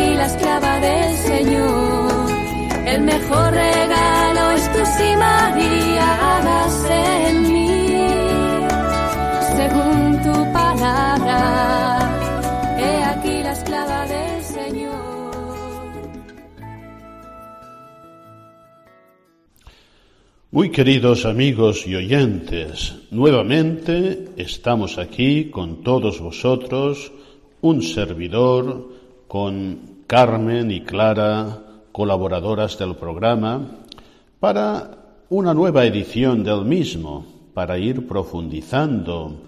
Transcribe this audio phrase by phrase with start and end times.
[0.00, 2.30] Aquí la esclava del Señor.
[2.86, 7.68] El mejor regalo es tu sí, María, hágase en mí.
[9.56, 11.38] Según tu palabra,
[12.78, 15.00] he aquí la esclava del Señor.
[20.50, 27.12] Muy queridos amigos y oyentes, nuevamente estamos aquí con todos vosotros,
[27.60, 28.88] un servidor,
[29.28, 31.60] con Carmen y Clara,
[31.92, 33.64] colaboradoras del programa,
[34.40, 34.90] para
[35.28, 39.42] una nueva edición del mismo, para ir profundizando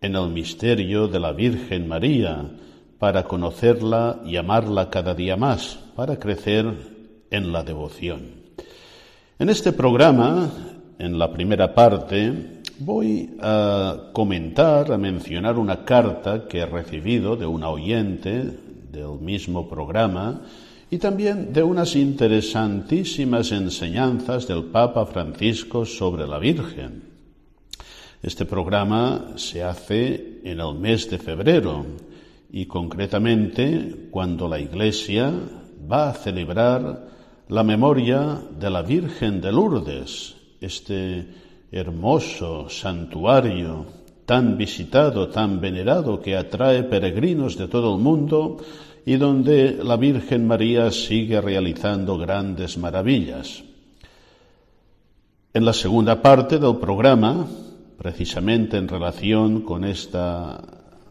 [0.00, 2.50] en el misterio de la Virgen María,
[2.98, 6.64] para conocerla y amarla cada día más, para crecer
[7.30, 8.22] en la devoción.
[9.38, 10.48] En este programa,
[10.98, 17.44] en la primera parte, voy a comentar, a mencionar una carta que he recibido de
[17.44, 18.65] una oyente
[18.96, 20.40] del mismo programa
[20.90, 27.02] y también de unas interesantísimas enseñanzas del Papa Francisco sobre la Virgen.
[28.22, 31.84] Este programa se hace en el mes de febrero
[32.50, 35.30] y concretamente cuando la Iglesia
[35.90, 37.08] va a celebrar
[37.48, 41.28] la memoria de la Virgen de Lourdes, este
[41.70, 48.58] hermoso santuario tan visitado, tan venerado, que atrae peregrinos de todo el mundo
[49.06, 53.62] y donde la Virgen María sigue realizando grandes maravillas.
[55.54, 57.46] En la segunda parte del programa,
[57.96, 60.60] precisamente en relación con esta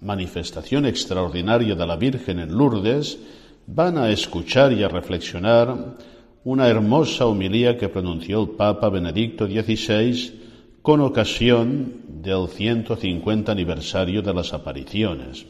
[0.02, 3.18] manifestación extraordinaria de la Virgen en Lourdes,
[3.66, 5.96] van a escuchar y a reflexionar
[6.44, 10.42] una hermosa homilía que pronunció el Papa Benedicto XVI
[10.82, 15.46] con ocasión del 150 aniversario de las apariciones.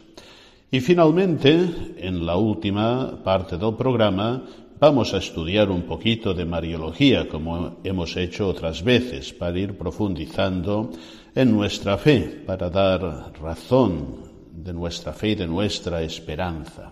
[0.72, 4.44] Y finalmente, en la última parte del programa,
[4.80, 10.92] vamos a estudiar un poquito de Mariología, como hemos hecho otras veces, para ir profundizando
[11.34, 16.92] en nuestra fe, para dar razón de nuestra fe y de nuestra esperanza.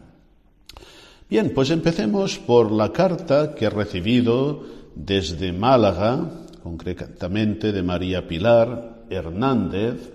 [1.29, 4.63] Bien, pues empecemos por la carta que he recibido
[4.95, 10.12] desde Málaga, concretamente de María Pilar Hernández,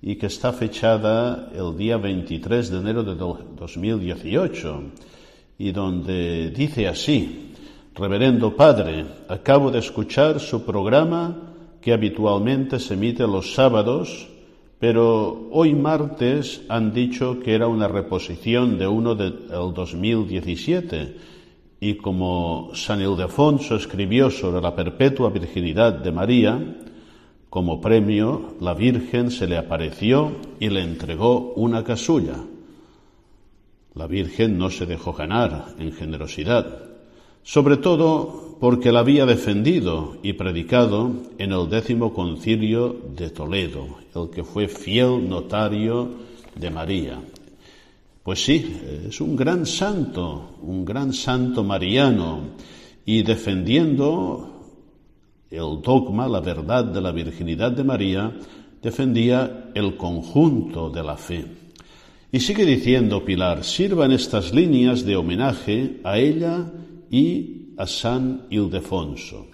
[0.00, 4.82] y que está fechada el día 23 de enero de 2018,
[5.58, 7.54] y donde dice así,
[7.94, 14.28] Reverendo Padre, acabo de escuchar su programa que habitualmente se emite los sábados
[14.78, 21.16] pero hoy martes han dicho que era una reposición de uno del 2017
[21.80, 26.76] y como San Ildefonso escribió sobre la perpetua virginidad de María,
[27.50, 32.44] como premio la Virgen se le apareció y le entregó una casulla.
[33.94, 36.82] La Virgen no se dejó ganar en generosidad,
[37.42, 44.30] sobre todo porque la había defendido y predicado en el décimo concilio de Toledo, el
[44.30, 46.08] que fue fiel notario
[46.54, 47.18] de María.
[48.22, 48.76] Pues sí,
[49.08, 52.40] es un gran santo, un gran santo mariano,
[53.06, 54.57] y defendiendo
[55.50, 58.32] el dogma, la verdad de la virginidad de María,
[58.82, 61.44] defendía el conjunto de la fe.
[62.30, 66.70] Y sigue diciendo Pilar, sirvan estas líneas de homenaje a ella
[67.10, 69.46] y a San Ildefonso.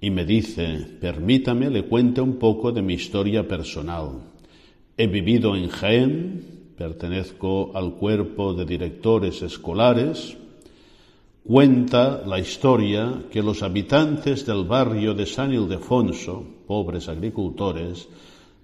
[0.00, 4.20] Y me dice, permítame, le cuente un poco de mi historia personal.
[4.98, 10.36] He vivido en Jaén, pertenezco al cuerpo de directores escolares,
[11.44, 18.08] cuenta la historia que los habitantes del barrio de San Ildefonso, pobres agricultores,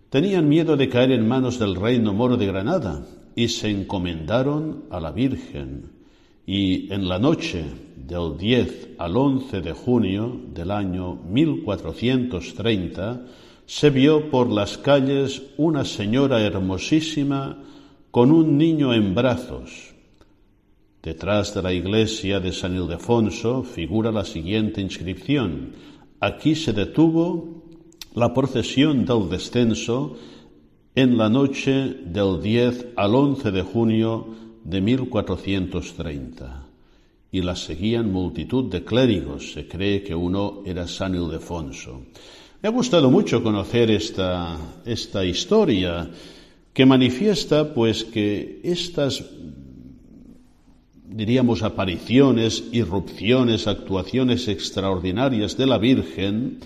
[0.09, 3.05] tenían miedo de caer en manos del reino moro de Granada
[3.37, 6.01] y se encomendaron a la Virgen
[6.47, 7.65] y en la noche
[7.97, 13.27] del 10 al 11 de junio del año 1430
[13.67, 17.59] se vio por las calles una señora hermosísima
[18.11, 19.90] con un niño en brazos.
[21.03, 25.73] Detrás de la iglesia de San Ildefonso figura la siguiente inscripción.
[26.21, 27.65] Aquí se detuvo
[28.15, 30.17] la procesión del descenso
[30.95, 31.73] en la noche
[32.05, 34.27] del 10 al 11 de junio
[34.63, 36.67] de 1430
[37.33, 39.53] y la seguían multitud de clérigos.
[39.53, 42.03] Se cree que uno era San Ildefonso.
[42.61, 46.11] Me ha gustado mucho conocer esta, esta historia
[46.75, 49.25] que manifiesta pues que estas
[51.11, 56.61] diríamos apariciones, irrupciones, actuaciones extraordinarias de la Virgen,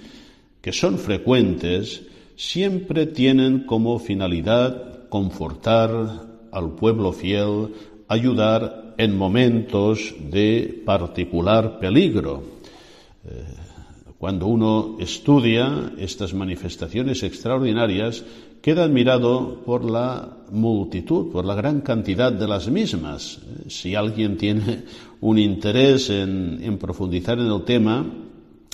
[0.60, 2.02] que son frecuentes,
[2.36, 7.74] siempre tienen como finalidad confortar al pueblo fiel,
[8.08, 12.42] ayudar en momentos de particular peligro.
[13.24, 13.44] Eh,
[14.18, 18.24] cuando uno estudia estas manifestaciones extraordinarias,
[18.64, 23.38] queda admirado por la multitud, por la gran cantidad de las mismas.
[23.68, 24.84] Si alguien tiene
[25.20, 28.10] un interés en, en profundizar en el tema,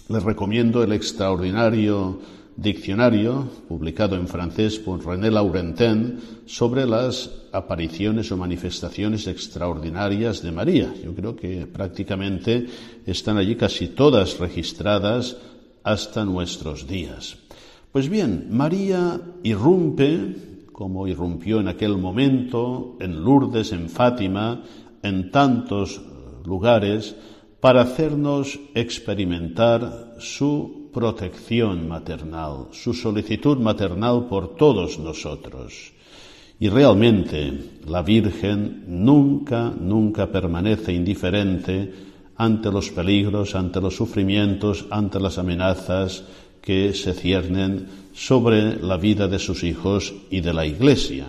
[0.09, 2.21] les recomiendo el extraordinario
[2.55, 10.95] diccionario publicado en francés por René Laurentin sobre las apariciones o manifestaciones extraordinarias de María.
[11.03, 12.65] Yo creo que prácticamente
[13.07, 15.37] están allí casi todas registradas
[15.83, 17.40] hasta nuestros días.
[17.93, 20.37] Pues bien, María irrumpe,
[20.71, 24.63] como irrumpió en aquel momento, en Lourdes, en Fátima,
[25.03, 26.01] en tantos
[26.45, 27.17] lugares,
[27.59, 35.93] para hacernos experimentar su protección maternal, su solicitud maternal por todos nosotros.
[36.61, 41.93] Y realmente la Virgen nunca, nunca permanece indiferente
[42.37, 46.25] ante los peligros, ante los sufrimientos, ante las amenazas
[46.61, 51.27] que se ciernen sobre la vida de sus hijos y de la Iglesia.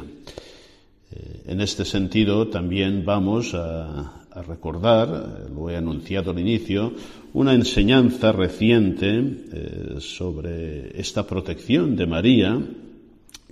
[1.12, 4.18] Eh, en este sentido, también vamos a,
[4.48, 6.94] recordar, eh, lo he anunciado al inicio,
[7.34, 12.62] una enseñanza reciente eh, sobre esta protección de María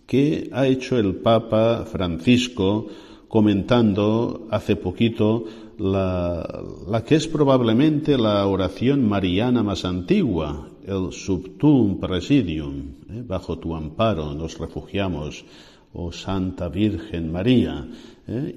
[0.07, 2.87] que ha hecho el Papa Francisco
[3.29, 5.45] comentando hace poquito
[5.77, 13.75] la, que es probablemente la oración mariana más antigua, el Subtum Presidium, eh, bajo tu
[13.75, 15.45] amparo nos refugiamos,
[15.93, 17.87] oh Santa Virgen María,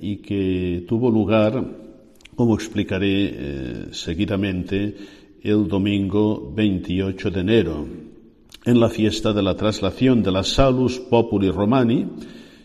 [0.02, 1.64] y que tuvo lugar
[2.34, 4.96] como explicaré eh, seguidamente
[5.42, 7.86] el domingo 28 de enero,
[8.64, 12.06] en la fiesta de la traslación de la Salus Populi Romani,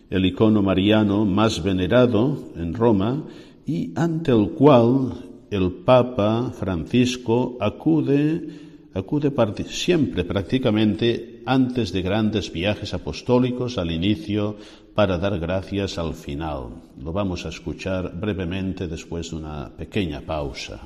[0.10, 3.24] el icono mariano más venerado en Roma
[3.66, 5.14] y ante el cual
[5.52, 9.32] el Papa Francisco acude, acude
[9.68, 14.58] siempre prácticamente antes de grandes viajes apostólicos al inicio
[14.94, 16.70] para dar gracias al final.
[17.02, 20.82] Lo vamos a escuchar brevemente después de una pequeña pausa.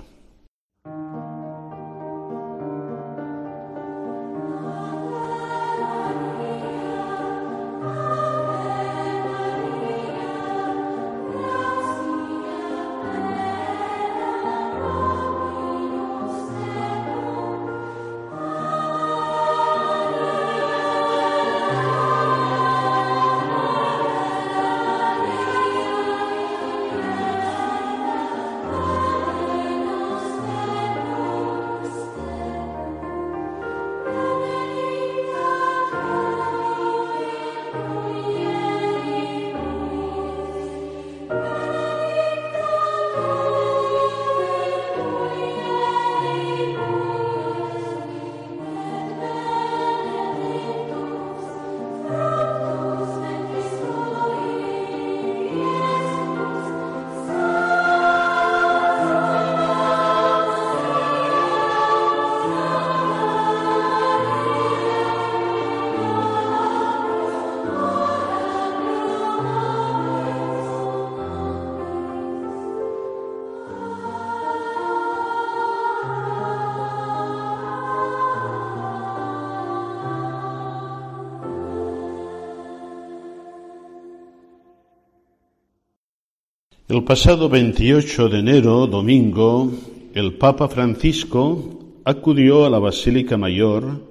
[86.92, 89.72] El pasado 28 de enero, domingo,
[90.14, 94.02] el Papa Francisco acudió a la Basílica Mayor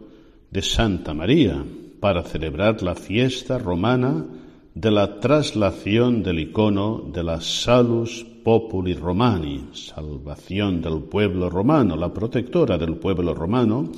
[0.50, 1.62] de Santa María
[2.00, 4.24] para celebrar la fiesta romana
[4.74, 12.14] de la traslación del icono de la Salus Populi Romani, salvación del pueblo romano, la
[12.14, 13.92] protectora del pueblo romano,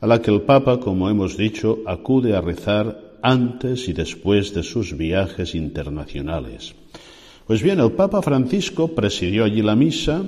[0.00, 4.64] a la que el Papa, como hemos dicho, acude a rezar antes y después de
[4.64, 6.74] sus viajes internacionales.
[7.46, 10.24] Pues bien, el Papa Francisco presidió allí la misa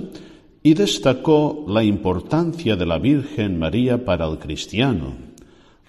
[0.63, 5.29] y destacó la importancia de la Virgen María para el cristiano,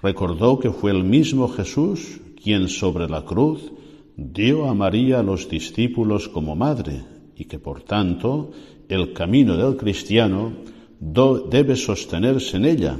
[0.02, 3.70] Recordó que fue el mismo Jesús quien sobre la cruz
[4.16, 7.02] dio a María a los discípulos como madre
[7.36, 8.50] y que por tanto
[8.88, 10.52] el camino del cristiano
[10.98, 12.98] debe sostenerse en ella,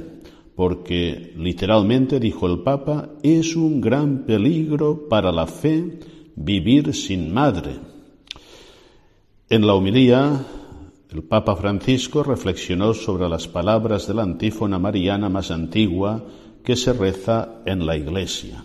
[0.55, 5.99] porque literalmente, dijo el Papa, es un gran peligro para la fe
[6.35, 7.90] vivir sin madre.
[9.51, 10.45] En la homilía,
[11.09, 16.23] el Papa Francisco reflexionó sobre las palabras de la antífona mariana más antigua
[16.63, 18.63] que se reza en la Iglesia.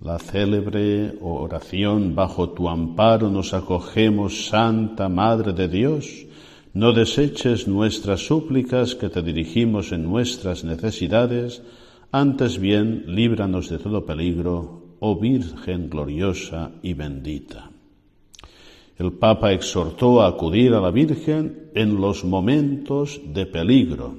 [0.00, 6.26] La célebre oración bajo tu amparo nos acogemos, Santa Madre de Dios,
[6.72, 11.62] no deseches nuestras súplicas que te dirigimos en nuestras necesidades,
[12.10, 17.70] antes bien líbranos de todo peligro, oh Virgen gloriosa y bendita.
[18.96, 24.14] El Papa exhortó a acudir a la Virgen en los momentos de peligro.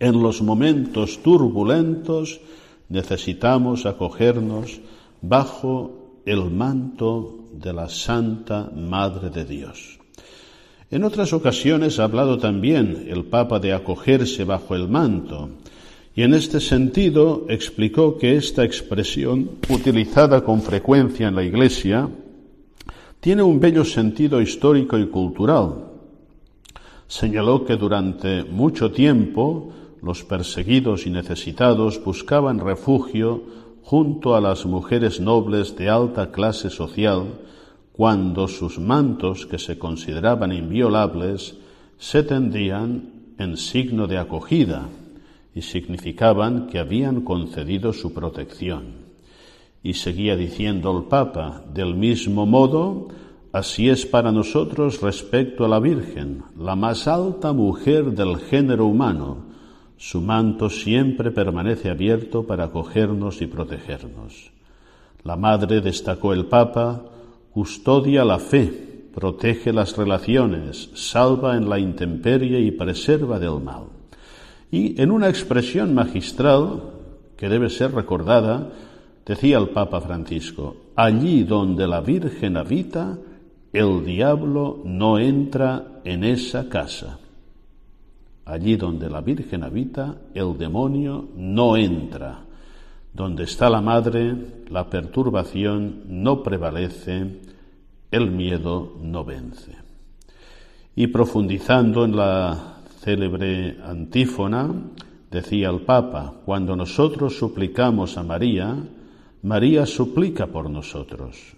[0.00, 2.40] En los momentos turbulentos
[2.88, 4.80] necesitamos acogernos
[5.20, 9.98] bajo el manto de la Santa Madre de Dios.
[10.90, 15.50] En otras ocasiones ha hablado también el Papa de acogerse bajo el manto,
[16.16, 22.08] y en este sentido explicó que esta expresión, utilizada con frecuencia en la Iglesia,
[23.24, 25.86] tiene un bello sentido histórico y cultural.
[27.06, 33.42] Señaló que durante mucho tiempo los perseguidos y necesitados buscaban refugio
[33.82, 37.40] junto a las mujeres nobles de alta clase social
[37.94, 41.56] cuando sus mantos, que se consideraban inviolables,
[41.96, 44.86] se tendían en signo de acogida
[45.54, 49.03] y significaban que habían concedido su protección.
[49.84, 53.08] Y seguía diciendo el Papa, del mismo modo,
[53.52, 59.44] así es para nosotros respecto a la Virgen, la más alta mujer del género humano.
[59.98, 64.52] Su manto siempre permanece abierto para acogernos y protegernos.
[65.22, 67.04] La Madre, destacó el Papa,
[67.50, 73.84] custodia la fe, protege las relaciones, salva en la intemperie y preserva del mal.
[74.70, 76.84] Y en una expresión magistral
[77.36, 78.72] que debe ser recordada,
[79.24, 83.18] decía el Papa Francisco, allí donde la Virgen habita,
[83.72, 87.18] el diablo no entra en esa casa.
[88.44, 92.44] Allí donde la Virgen habita, el demonio no entra.
[93.12, 94.36] Donde está la madre,
[94.68, 97.40] la perturbación no prevalece,
[98.10, 99.72] el miedo no vence.
[100.94, 104.70] Y profundizando en la célebre antífona,
[105.30, 108.76] decía el Papa, cuando nosotros suplicamos a María,
[109.44, 111.52] María suplica por nosotros.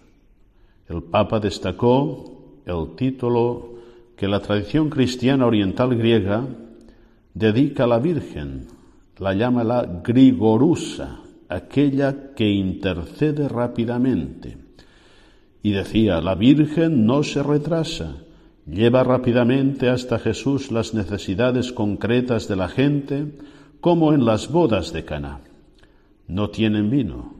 [0.89, 3.75] El Papa destacó el título
[4.17, 6.45] que la tradición cristiana oriental griega
[7.33, 8.67] dedica a la Virgen,
[9.19, 14.57] la llama la Grigorusa, aquella que intercede rápidamente.
[15.63, 18.17] Y decía, la Virgen no se retrasa,
[18.65, 23.31] lleva rápidamente hasta Jesús las necesidades concretas de la gente,
[23.79, 25.39] como en las bodas de Caná.
[26.27, 27.36] No tienen vino.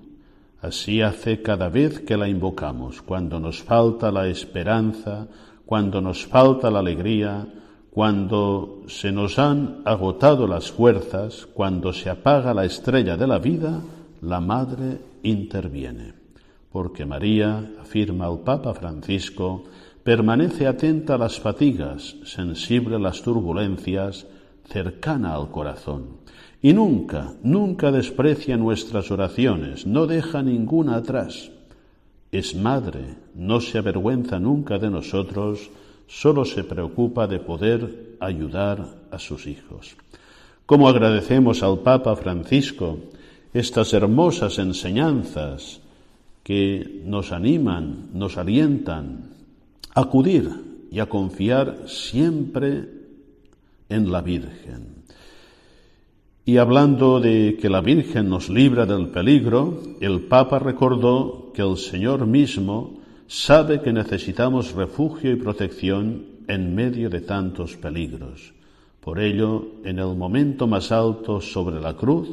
[0.61, 5.27] Así hace cada vez que la invocamos, cuando nos falta la esperanza,
[5.65, 7.47] cuando nos falta la alegría,
[7.91, 13.81] cuando se nos han agotado las fuerzas, cuando se apaga la estrella de la vida,
[14.21, 16.13] la Madre interviene,
[16.71, 19.63] porque María, afirma el Papa Francisco,
[20.03, 24.25] permanece atenta a las fatigas, sensible a las turbulencias,
[24.63, 26.17] cercana al corazón.
[26.61, 31.51] Y nunca, nunca desprecia nuestras oraciones, no deja ninguna atrás.
[32.31, 35.69] Es madre, no se avergüenza nunca de nosotros,
[36.07, 39.95] solo se preocupa de poder ayudar a sus hijos.
[40.65, 42.97] Como agradecemos al Papa Francisco
[43.53, 45.79] estas hermosas enseñanzas
[46.43, 49.29] que nos animan, nos alientan
[49.93, 50.49] a acudir
[50.91, 52.89] y a confiar siempre
[53.89, 54.96] en la Virgen.
[56.47, 61.75] Y hablando de que la Virgen nos libra del peligro, el Papa recordó que el
[61.75, 68.53] Señor mismo sabe que necesitamos refugio y protección en medio de tantos peligros.
[69.01, 72.29] Por ello, en el momento más alto sobre la cruz,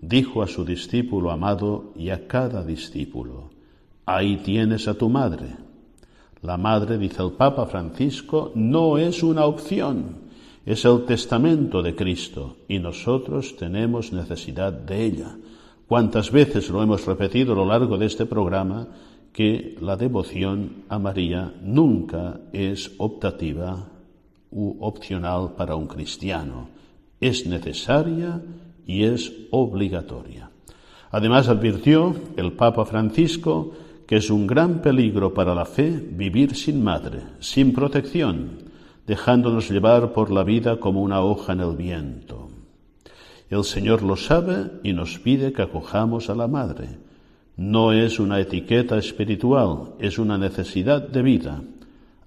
[0.00, 3.50] dijo a su discípulo amado y a cada discípulo,
[4.06, 5.54] ahí tienes a tu madre.
[6.42, 10.21] La madre, dice el Papa Francisco, no es una opción,
[10.64, 15.36] es el testamento de Cristo y nosotros tenemos necesidad de ella.
[15.88, 18.86] ¿Cuántas veces lo hemos repetido a lo largo de este programa
[19.32, 23.88] que la devoción a María nunca es optativa
[24.50, 26.68] u opcional para un cristiano?
[27.20, 28.40] Es necesaria
[28.86, 30.50] y es obligatoria.
[31.10, 33.72] Además advirtió el Papa Francisco
[34.06, 38.71] que es un gran peligro para la fe vivir sin madre, sin protección,
[39.06, 42.48] dejándonos llevar por la vida como una hoja en el viento.
[43.50, 46.88] El Señor lo sabe y nos pide que acojamos a la madre.
[47.56, 51.62] No es una etiqueta espiritual, es una necesidad de vida.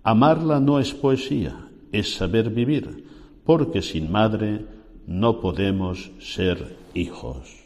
[0.03, 3.05] Amarla no es poesía, es saber vivir,
[3.43, 4.65] porque sin madre
[5.07, 7.64] no podemos ser hijos.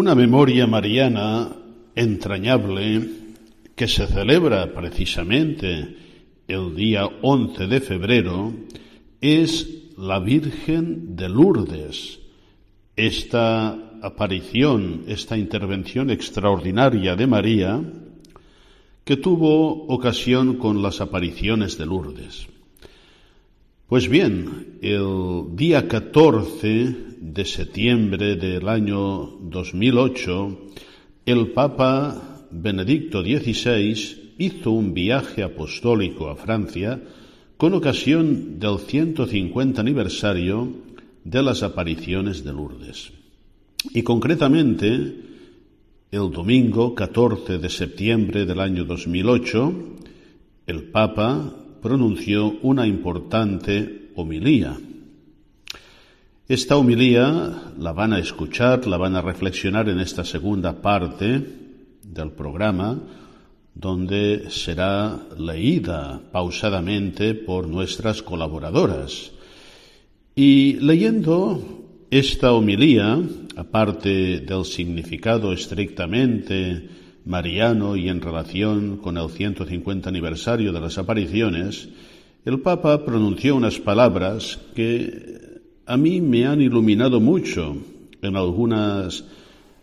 [0.00, 1.54] Una memoria mariana
[1.94, 3.06] entrañable
[3.76, 5.94] que se celebra precisamente
[6.48, 8.50] el día 11 de febrero
[9.20, 12.18] es la Virgen de Lourdes.
[12.96, 17.82] Esta aparición, esta intervención extraordinaria de María,
[19.04, 22.48] que tuvo ocasión con las apariciones de Lourdes.
[23.86, 30.58] Pues bien, el día 14 de septiembre del año 2008,
[31.26, 36.98] el Papa Benedicto XVI hizo un viaje apostólico a Francia
[37.58, 40.72] con ocasión del 150 aniversario
[41.22, 43.12] de las apariciones de Lourdes.
[43.92, 45.28] Y concretamente
[46.10, 49.74] El domingo 14 de septiembre del año 2008,
[50.66, 54.76] el Papa pronunció una importante homilía.
[56.50, 61.40] Esta homilía la van a escuchar, la van a reflexionar en esta segunda parte
[62.02, 62.98] del programa,
[63.72, 69.30] donde será leída pausadamente por nuestras colaboradoras.
[70.34, 71.62] Y leyendo
[72.10, 73.16] esta homilía,
[73.54, 76.88] aparte del significado estrictamente
[77.26, 81.88] mariano y en relación con el 150 aniversario de las apariciones,
[82.44, 85.39] el Papa pronunció unas palabras que
[85.90, 87.76] a mí me han iluminado mucho
[88.22, 89.24] en algunas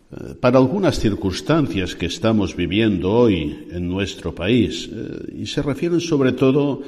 [0.09, 5.99] eh, para algunas circunstancias que estamos viviendo hoy en nuestro país eh, y se refieren
[5.99, 6.81] sobre todo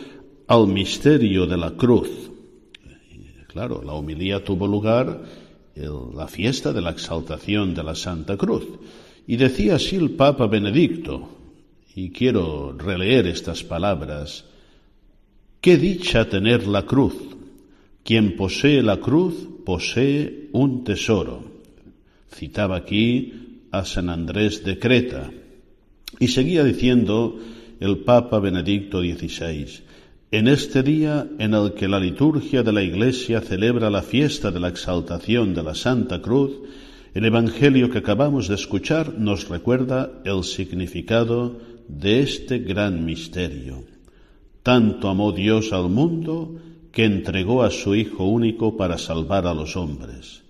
[0.47, 2.09] al misterio de la cruz.
[3.49, 5.21] Claro, la homilía tuvo lugar
[5.75, 8.63] en la fiesta de la exaltación de la Santa Cruz
[9.27, 11.27] y decía así el Papa Benedicto,
[11.93, 14.45] y quiero releer estas palabras,
[15.59, 17.38] qué dicha tener la cruz.
[18.09, 21.43] Quien posee la cruz posee un tesoro.
[22.33, 25.29] Citaba aquí a San Andrés de Creta.
[26.19, 27.37] Y seguía diciendo
[27.79, 29.83] el Papa Benedicto XVI,
[30.31, 34.59] en este día en el que la liturgia de la Iglesia celebra la fiesta de
[34.59, 36.53] la exaltación de la Santa Cruz,
[37.13, 43.83] el Evangelio que acabamos de escuchar nos recuerda el significado de este gran misterio.
[44.63, 46.55] Tanto amó Dios al mundo
[46.91, 50.43] que entregó a su Hijo único para salvar a los hombres.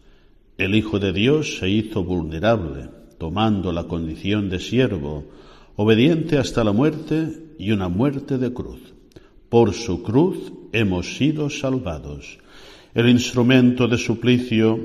[0.58, 5.25] El Hijo de Dios se hizo vulnerable, tomando la condición de siervo,
[5.75, 8.80] obediente hasta la muerte y una muerte de cruz.
[9.49, 12.38] Por su cruz hemos sido salvados.
[12.93, 14.80] El instrumento de suplicio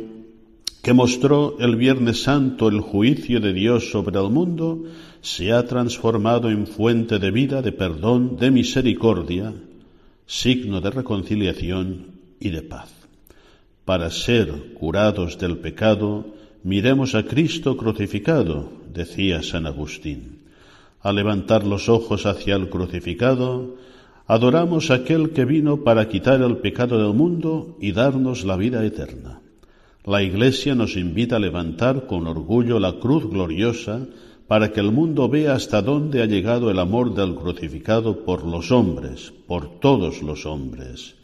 [0.85, 4.85] que mostró el Viernes Santo el juicio de Dios sobre el mundo,
[5.23, 9.55] se ha transformado en fuente de vida, de perdón, de misericordia,
[10.27, 12.07] signo de reconciliación
[12.41, 12.91] y de paz.
[13.85, 16.27] Para ser curados del pecado,
[16.63, 20.45] miremos a Cristo crucificado, decía San Agustín.
[21.03, 23.77] Al levantar los ojos hacia el crucificado,
[24.27, 28.85] adoramos a aquel que vino para quitar el pecado del mundo y darnos la vida
[28.85, 29.41] eterna.
[30.07, 34.07] La Iglesia nos invita a levantar con orgullo la cruz gloriosa
[34.47, 38.71] para que el mundo vea hasta dónde ha llegado el amor del crucificado por los
[38.71, 41.15] hombres, por todos los hombres.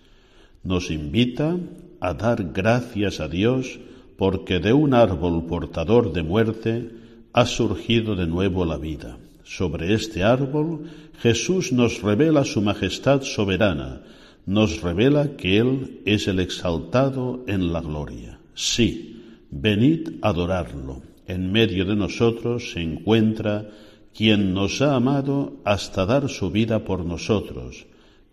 [0.62, 1.58] Nos invita
[2.00, 3.78] a dar gracias a Dios
[4.16, 6.90] porque de un árbol portador de muerte
[7.32, 9.18] ha surgido de nuevo la vida.
[9.44, 10.84] Sobre este árbol
[11.20, 14.02] Jesús nos revela su majestad soberana,
[14.46, 18.40] nos revela que Él es el exaltado en la gloria.
[18.54, 21.09] Sí, venid a adorarlo.
[21.30, 23.70] En medio de nosotros se encuentra
[24.12, 27.86] quien nos ha amado hasta dar su vida por nosotros,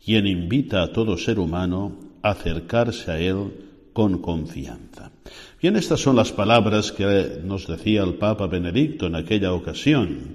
[0.04, 3.54] quien invita a todo ser humano a acercarse a Él
[3.94, 5.12] con confianza.
[5.62, 10.34] Bien, estas son las palabras que nos decía el Papa Benedicto en aquella ocasión.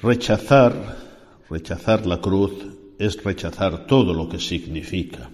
[0.00, 0.74] Rechazar,
[1.48, 2.52] rechazar la cruz
[2.98, 5.30] es rechazar todo lo que significa.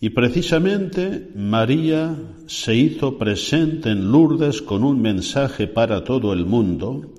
[0.00, 7.14] Y precisamente María se hizo presente en Lourdes con un mensaje para todo el mundo,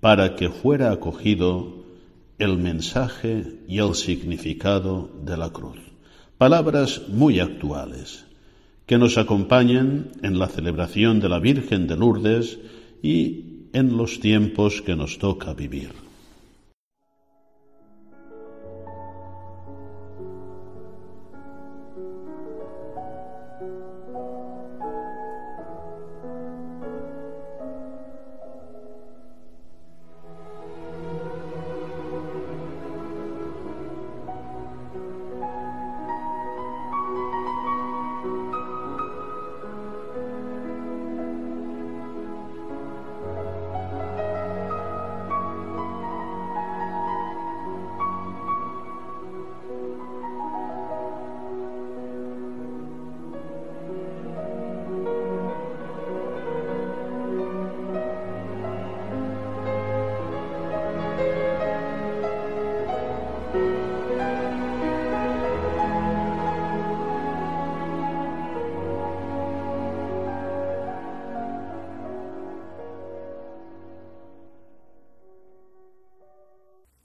[0.00, 1.84] para que fuera acogido
[2.38, 5.78] el mensaje y el significado de la cruz.
[6.38, 8.24] Palabras muy actuales
[8.86, 12.58] que nos acompañan en la celebración de la Virgen de Lourdes
[13.02, 16.01] y en los tiempos que nos toca vivir.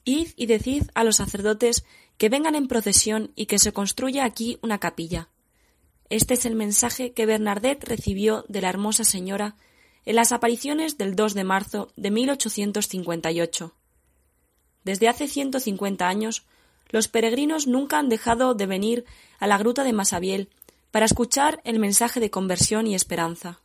[0.08, 1.84] Y decid a los sacerdotes
[2.18, 5.30] que vengan en procesión y que se construya aquí una capilla.
[6.10, 9.58] Este es el mensaje que Bernadette recibió de la hermosa señora
[10.06, 13.76] en las apariciones del 2 de marzo de 1858.
[14.86, 16.46] Desde hace 150 años,
[16.90, 19.06] los peregrinos nunca han dejado de venir
[19.40, 20.50] a la gruta de Masabiel
[20.92, 23.60] para escuchar el mensaje de conversión y esperanza.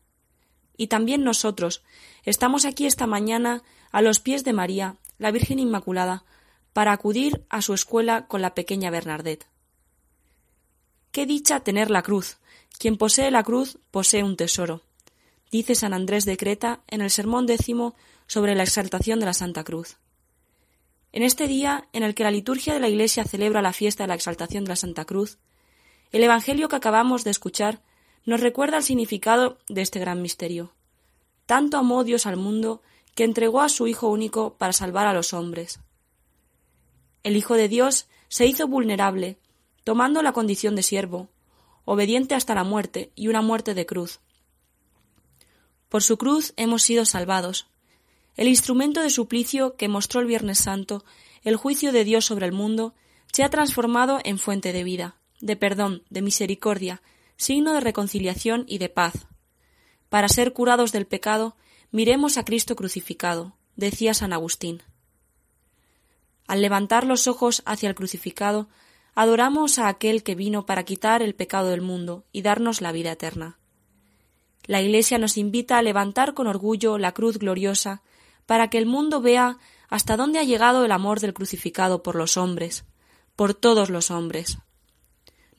[0.76, 1.82] Y también nosotros
[2.24, 6.24] estamos aquí esta mañana a los pies de María, la Virgen Inmaculada,
[6.72, 9.46] para acudir a su escuela con la pequeña Bernadette.
[11.10, 12.38] Qué dicha tener la cruz.
[12.78, 14.82] Quien posee la cruz posee un tesoro,
[15.50, 17.94] dice San Andrés de Creta en el sermón décimo
[18.26, 19.98] sobre la exaltación de la Santa Cruz.
[21.12, 24.08] En este día en el que la liturgia de la Iglesia celebra la fiesta de
[24.08, 25.38] la exaltación de la Santa Cruz,
[26.10, 27.82] el Evangelio que acabamos de escuchar
[28.24, 30.72] nos recuerda el significado de este gran misterio.
[31.46, 32.82] Tanto amó Dios al mundo
[33.14, 35.80] que entregó a su Hijo único para salvar a los hombres.
[37.22, 39.38] El Hijo de Dios se hizo vulnerable,
[39.84, 41.28] tomando la condición de siervo,
[41.84, 44.20] obediente hasta la muerte y una muerte de cruz.
[45.88, 47.66] Por su cruz hemos sido salvados.
[48.36, 51.04] El instrumento de suplicio que mostró el Viernes Santo,
[51.42, 52.94] el juicio de Dios sobre el mundo,
[53.30, 57.02] se ha transformado en fuente de vida, de perdón, de misericordia,
[57.36, 59.26] signo de reconciliación y de paz.
[60.08, 61.56] Para ser curados del pecado,
[61.90, 64.82] miremos a Cristo crucificado, decía San Agustín.
[66.46, 68.68] Al levantar los ojos hacia el crucificado,
[69.14, 73.12] adoramos a aquel que vino para quitar el pecado del mundo y darnos la vida
[73.12, 73.58] eterna.
[74.64, 78.02] La Iglesia nos invita a levantar con orgullo la cruz gloriosa
[78.46, 82.36] para que el mundo vea hasta dónde ha llegado el amor del crucificado por los
[82.36, 82.84] hombres,
[83.36, 84.58] por todos los hombres.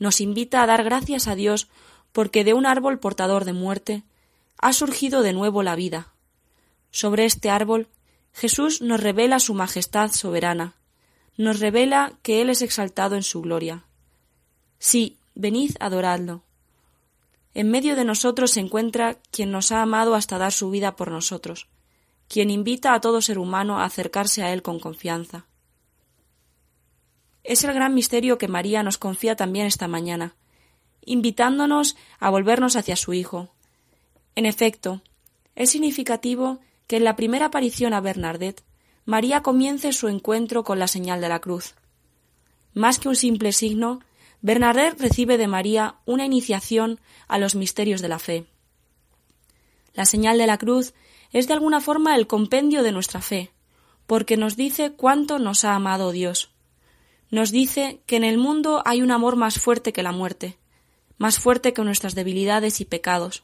[0.04, 1.70] Nos invita a dar gracias a Dios
[2.12, 4.04] porque de un árbol portador de muerte
[4.58, 6.12] ha surgido de nuevo la vida.
[6.92, 7.88] Sobre este árbol
[8.34, 10.76] Jesús nos revela su majestad soberana,
[11.38, 13.86] nos revela que Él es exaltado en su gloria.
[14.78, 16.44] Sí, venid adoradlo.
[17.54, 21.12] En medio de nosotros se encuentra quien nos ha amado hasta dar su vida por
[21.12, 21.70] nosotros,
[22.28, 25.46] quien invita a todo ser humano a acercarse a Él con confianza.
[27.44, 30.36] Es el gran misterio que María nos confía también esta mañana,
[31.06, 33.50] invitándonos a volvernos hacia su Hijo.
[34.36, 35.02] En efecto,
[35.56, 38.64] es significativo que en la primera aparición a Bernadette,
[39.06, 41.76] María comience su encuentro con la señal de la cruz.
[42.74, 44.00] Más que un simple signo,
[44.42, 48.46] Bernadette recibe de María una iniciación a los misterios de la fe.
[49.94, 50.94] La señal de la cruz
[51.32, 53.52] es de alguna forma el compendio de nuestra fe,
[54.08, 56.53] porque nos dice cuánto nos ha amado Dios.
[57.34, 60.60] Nos dice que en el mundo hay un amor más fuerte que la muerte,
[61.18, 63.44] más fuerte que nuestras debilidades y pecados,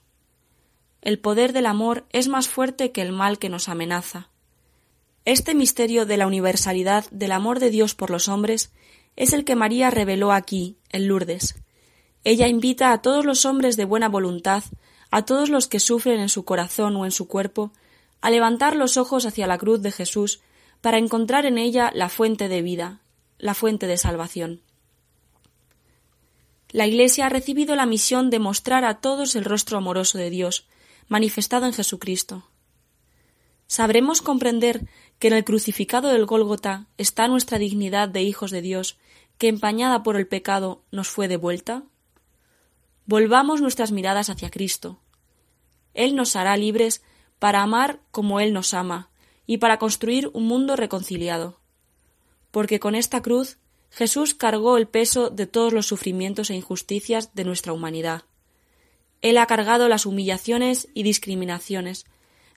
[1.02, 4.30] el poder del amor es más fuerte que el mal que nos amenaza.
[5.25, 8.71] Este misterio de la universalidad del amor de Dios por los hombres
[9.15, 11.56] es el que María reveló aquí, en Lourdes.
[12.23, 14.63] Ella invita a todos los hombres de buena voluntad,
[15.10, 17.71] a todos los que sufren en su corazón o en su cuerpo,
[18.21, 20.41] a levantar los ojos hacia la cruz de Jesús
[20.80, 23.02] para encontrar en ella la fuente de vida,
[23.39, 24.62] la fuente de salvación.
[26.71, 30.67] La Iglesia ha recibido la misión de mostrar a todos el rostro amoroso de Dios,
[31.08, 32.47] manifestado en Jesucristo.
[33.65, 38.97] ¿Sabremos comprender que en el crucificado del Gólgota está nuestra dignidad de hijos de Dios,
[39.39, 41.84] que empañada por el pecado nos fue devuelta?
[43.06, 44.99] Volvamos nuestras miradas hacia Cristo.
[45.95, 47.02] Él nos hará libres
[47.39, 49.10] para amar como Él nos ama
[49.47, 51.58] y para construir un mundo reconciliado.
[52.51, 53.57] Porque con esta cruz
[53.91, 58.23] Jesús cargó el peso de todos los sufrimientos e injusticias de nuestra humanidad.
[59.21, 62.05] Él ha cargado las humillaciones y discriminaciones,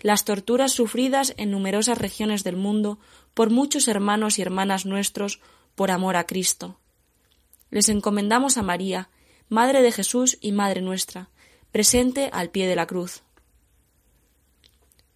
[0.00, 2.98] las torturas sufridas en numerosas regiones del mundo
[3.34, 5.40] por muchos hermanos y hermanas nuestros
[5.74, 6.78] por amor a Cristo.
[7.70, 9.08] Les encomendamos a María,
[9.48, 11.30] Madre de Jesús y Madre nuestra,
[11.72, 13.22] presente al pie de la cruz.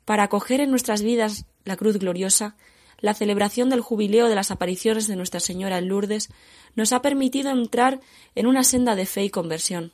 [0.04, 2.56] Para acoger en nuestras vidas la cruz gloriosa,
[2.98, 6.30] la celebración del jubileo de las apariciones de Nuestra Señora en Lourdes
[6.74, 8.00] nos ha permitido entrar
[8.34, 9.92] en una senda de fe y conversión.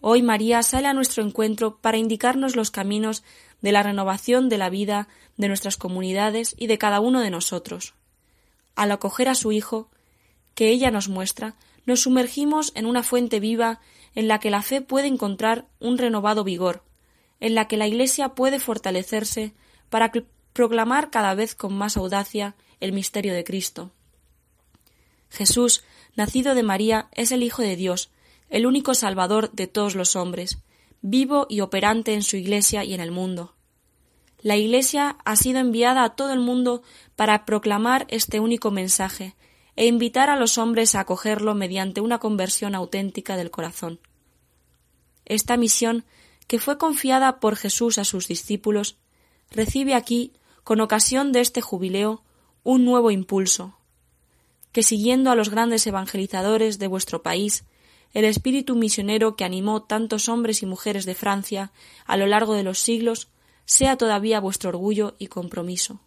[0.00, 3.22] Hoy María sale a nuestro encuentro para indicarnos los caminos
[3.60, 7.94] de la renovación de la vida de nuestras comunidades y de cada uno de nosotros.
[8.74, 9.90] Al acoger a su Hijo,
[10.54, 11.54] que ella nos muestra,
[11.86, 13.80] nos sumergimos en una fuente viva
[14.14, 16.82] en la que la fe puede encontrar un renovado vigor,
[17.40, 19.54] en la que la Iglesia puede fortalecerse
[19.88, 20.10] para
[20.52, 23.90] proclamar cada vez con más audacia el misterio de Cristo.
[25.30, 25.82] Jesús,
[26.14, 28.10] nacido de María, es el Hijo de Dios,
[28.50, 30.58] el único Salvador de todos los hombres,
[31.00, 33.54] vivo y operante en su Iglesia y en el mundo.
[34.40, 36.82] La Iglesia ha sido enviada a todo el mundo
[37.16, 39.36] para proclamar este único mensaje
[39.76, 44.00] e invitar a los hombres a acogerlo mediante una conversión auténtica del corazón.
[45.24, 46.04] Esta misión
[46.46, 48.96] que fue confiada por Jesús a sus discípulos,
[49.50, 50.32] recibe aquí,
[50.64, 52.22] con ocasión de este jubileo,
[52.64, 53.76] un nuevo impulso,
[54.72, 57.64] que siguiendo a los grandes evangelizadores de vuestro país,
[58.14, 61.72] el espíritu misionero que animó tantos hombres y mujeres de Francia
[62.04, 63.28] a lo largo de los siglos,
[63.64, 66.00] sea todavía vuestro orgullo y compromiso.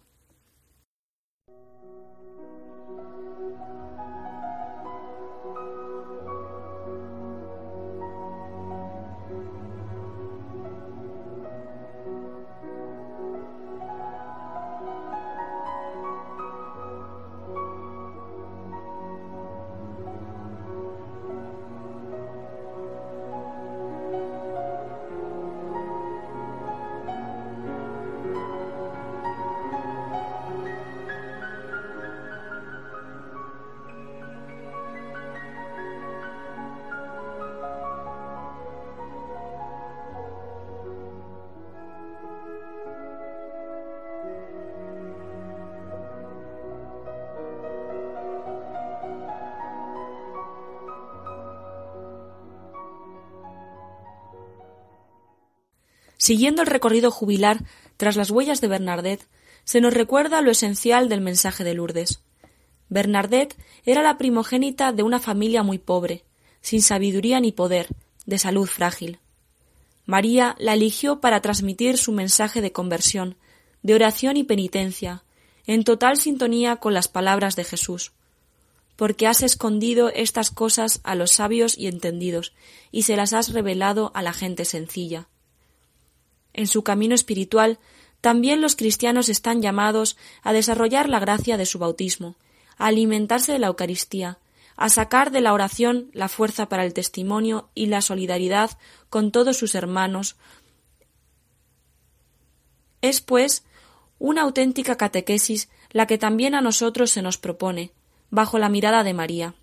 [56.26, 57.64] Siguiendo el recorrido jubilar
[57.98, 59.28] tras las huellas de Bernadette,
[59.64, 62.24] se nos recuerda lo esencial del mensaje de Lourdes.
[62.90, 66.24] Bernadette era la primogénita de una familia muy pobre,
[66.62, 67.90] sin sabiduría ni poder,
[68.26, 69.20] de salud frágil.
[70.08, 73.38] María la eligió para transmitir su mensaje de conversión,
[73.84, 75.24] de oración y penitencia,
[75.68, 78.14] en total sintonía con las palabras de Jesús.
[78.96, 82.56] Porque has escondido estas cosas a los sabios y entendidos,
[82.92, 85.28] y se las has revelado a la gente sencilla.
[86.58, 87.80] En su camino espiritual,
[88.22, 92.38] también los cristianos están llamados a desarrollar la gracia de su bautismo,
[92.78, 94.39] a alimentarse de la Eucaristía,
[94.78, 98.72] a sacar de la oración la fuerza para el testimonio y la solidaridad
[99.10, 100.38] con todos sus hermanos.
[103.02, 103.65] Es, pues,
[104.18, 107.91] una auténtica catequesis la que también a nosotros se nos propone,
[108.30, 109.56] bajo la mirada de María.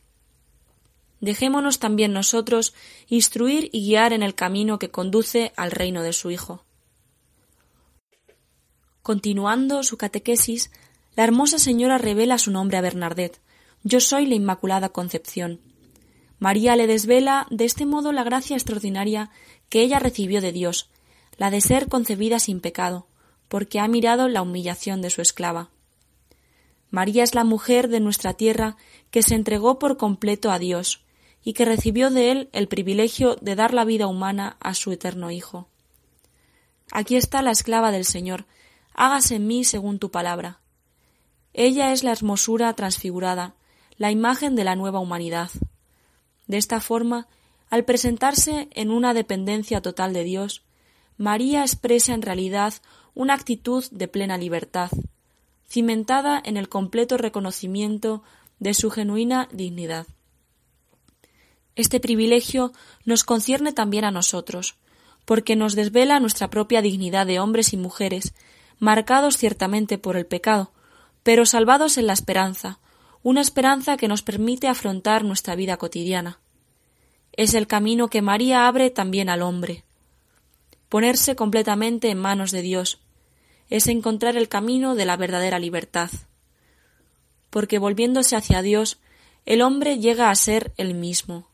[1.20, 2.74] Dejémonos también nosotros
[3.08, 6.66] instruir y guiar en el camino que conduce al reino de su Hijo.
[9.02, 10.70] Continuando su catequesis,
[11.16, 13.40] la hermosa señora revela su nombre a Bernardet.
[13.82, 15.60] Yo soy la Inmaculada Concepción.
[16.38, 19.30] María le desvela de este modo la gracia extraordinaria
[19.68, 20.88] que ella recibió de Dios,
[21.36, 23.08] la de ser concebida sin pecado,
[23.48, 25.70] porque ha mirado la humillación de su esclava.
[26.90, 28.76] María es la mujer de nuestra tierra
[29.10, 31.02] que se entregó por completo a Dios
[31.42, 35.32] y que recibió de él el privilegio de dar la vida humana a su eterno
[35.32, 35.66] Hijo.
[36.92, 38.46] Aquí está la esclava del Señor,
[38.94, 40.60] hágase en mí según tu palabra.
[41.54, 43.54] Ella es la hermosura transfigurada,
[43.96, 45.50] la imagen de la nueva humanidad.
[46.46, 47.28] De esta forma,
[47.70, 50.62] al presentarse en una dependencia total de Dios,
[51.16, 52.74] María expresa en realidad
[53.14, 54.90] una actitud de plena libertad,
[55.68, 58.22] cimentada en el completo reconocimiento
[58.58, 60.06] de su genuina dignidad.
[61.74, 62.72] Este privilegio
[63.04, 64.76] nos concierne también a nosotros,
[65.24, 68.34] porque nos desvela nuestra propia dignidad de hombres y mujeres
[68.82, 70.72] marcados ciertamente por el pecado,
[71.22, 72.80] pero salvados en la esperanza,
[73.22, 76.40] una esperanza que nos permite afrontar nuestra vida cotidiana.
[77.32, 79.84] Es el camino que María abre también al hombre.
[80.88, 82.98] Ponerse completamente en manos de Dios
[83.70, 86.10] es encontrar el camino de la verdadera libertad.
[87.50, 88.98] Porque volviéndose hacia Dios,
[89.46, 91.46] el hombre llega a ser el mismo.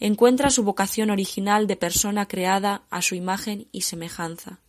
[0.00, 4.60] Encuentra su vocación original de persona creada a su imagen y semejanza.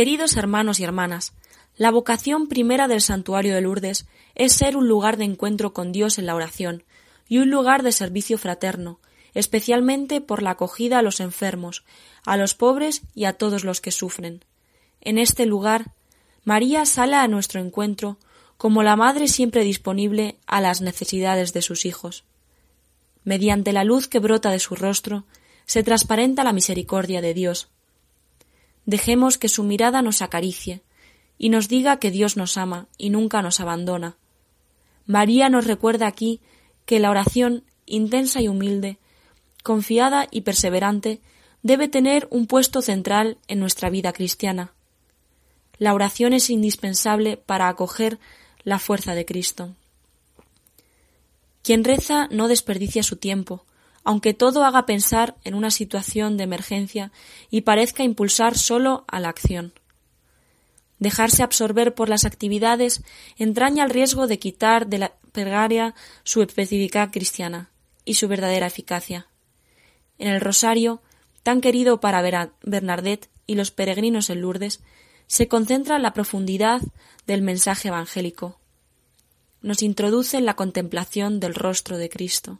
[0.00, 1.34] Queridos hermanos y hermanas,
[1.76, 6.18] la vocación primera del santuario de Lourdes es ser un lugar de encuentro con Dios
[6.18, 6.84] en la oración
[7.28, 8.98] y un lugar de servicio fraterno,
[9.34, 11.84] especialmente por la acogida a los enfermos,
[12.24, 14.42] a los pobres y a todos los que sufren.
[15.02, 15.92] En este lugar,
[16.44, 18.16] María sale a nuestro encuentro
[18.56, 22.24] como la madre siempre disponible a las necesidades de sus hijos.
[23.22, 25.26] Mediante la luz que brota de su rostro,
[25.66, 27.68] se transparenta la misericordia de Dios,
[28.86, 30.82] Dejemos que su mirada nos acaricie
[31.38, 34.16] y nos diga que Dios nos ama y nunca nos abandona.
[35.06, 36.40] María nos recuerda aquí
[36.86, 38.98] que la oración intensa y humilde,
[39.62, 41.20] confiada y perseverante,
[41.62, 44.72] debe tener un puesto central en nuestra vida cristiana.
[45.78, 48.18] La oración es indispensable para acoger
[48.64, 49.74] la fuerza de Cristo.
[51.62, 53.64] Quien reza no desperdicia su tiempo,
[54.10, 57.12] aunque todo haga pensar en una situación de emergencia
[57.48, 59.72] y parezca impulsar solo a la acción.
[60.98, 63.04] Dejarse absorber por las actividades
[63.36, 65.94] entraña el riesgo de quitar de la plegaria
[66.24, 67.70] su especificidad cristiana
[68.04, 69.28] y su verdadera eficacia.
[70.18, 71.00] En el rosario,
[71.44, 74.80] tan querido para Bernadette y los peregrinos en Lourdes,
[75.28, 76.82] se concentra la profundidad
[77.28, 78.58] del mensaje evangélico.
[79.62, 82.58] Nos introduce en la contemplación del rostro de Cristo.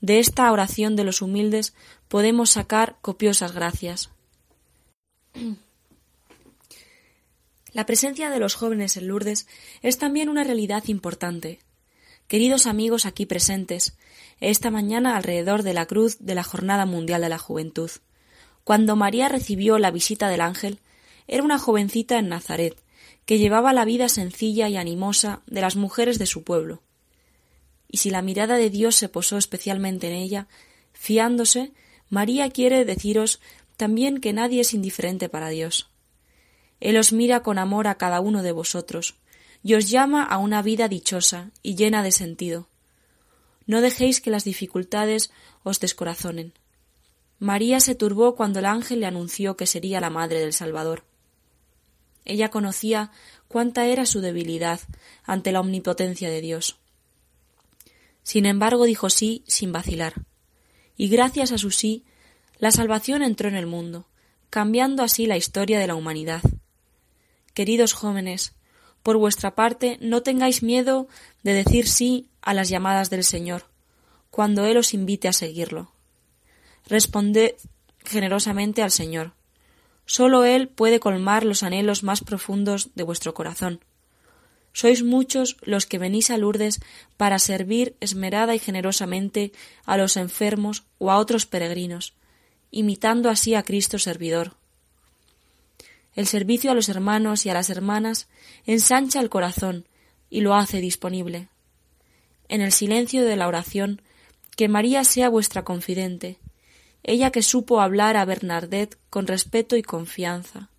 [0.00, 1.74] De esta oración de los humildes
[2.08, 4.10] podemos sacar copiosas gracias.
[7.72, 9.46] La presencia de los jóvenes en Lourdes
[9.82, 11.60] es también una realidad importante.
[12.26, 13.96] Queridos amigos aquí presentes,
[14.40, 17.90] esta mañana alrededor de la cruz de la Jornada Mundial de la Juventud,
[18.64, 20.80] cuando María recibió la visita del ángel,
[21.28, 22.76] era una jovencita en Nazaret,
[23.24, 26.82] que llevaba la vida sencilla y animosa de las mujeres de su pueblo.
[27.88, 30.48] Y si la mirada de Dios se posó especialmente en ella,
[30.92, 31.72] fiándose,
[32.08, 33.40] María quiere deciros
[33.76, 35.90] también que nadie es indiferente para Dios.
[36.80, 39.16] Él os mira con amor a cada uno de vosotros,
[39.62, 42.68] y os llama a una vida dichosa y llena de sentido.
[43.66, 45.30] No dejéis que las dificultades
[45.64, 46.52] os descorazonen.
[47.38, 51.04] María se turbó cuando el ángel le anunció que sería la madre del Salvador.
[52.24, 53.10] Ella conocía
[53.48, 54.80] cuánta era su debilidad
[55.24, 56.78] ante la omnipotencia de Dios.
[58.26, 60.14] Sin embargo, dijo sí sin vacilar.
[60.96, 62.04] Y gracias a su sí,
[62.58, 64.08] la salvación entró en el mundo,
[64.50, 66.42] cambiando así la historia de la humanidad.
[67.54, 68.56] Queridos jóvenes,
[69.04, 71.06] por vuestra parte no tengáis miedo
[71.44, 73.70] de decir sí a las llamadas del Señor,
[74.32, 75.92] cuando Él os invite a seguirlo.
[76.88, 77.54] Responded
[78.04, 79.34] generosamente al Señor.
[80.04, 83.84] Sólo Él puede colmar los anhelos más profundos de vuestro corazón.
[84.76, 86.80] Sois muchos los que venís a Lourdes
[87.16, 89.52] para servir esmerada y generosamente
[89.86, 92.12] a los enfermos o a otros peregrinos,
[92.70, 94.52] imitando así a Cristo servidor,
[96.16, 98.26] el servicio a los hermanos y a las hermanas
[98.64, 99.86] ensancha el corazón
[100.30, 101.48] y lo hace disponible.
[102.48, 104.00] En el silencio de la oración,
[104.56, 106.38] que María sea vuestra confidente,
[107.02, 110.70] ella que supo hablar a Bernadette con respeto y confianza.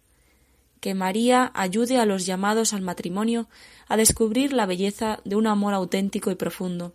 [0.79, 3.47] Que María ayude a los llamados al matrimonio
[3.87, 6.93] a descubrir la belleza de un amor auténtico y profundo,